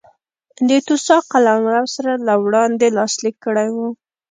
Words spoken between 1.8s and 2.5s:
سره له